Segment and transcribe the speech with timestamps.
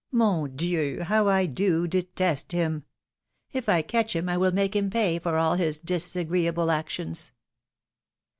[0.11, 1.03] 3Ion Dieu!
[1.03, 2.85] how I do detest him!
[3.53, 7.31] If I catch him I will make him pay for all his disagreeable actions."